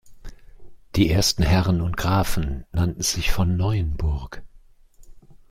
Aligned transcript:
Die 0.95 1.11
ersten 1.11 1.43
Herren 1.43 1.79
und 1.79 1.95
Grafen 1.95 2.65
nannten 2.71 3.03
sich 3.03 3.31
von 3.31 3.55
Neuenburg. 3.55 4.41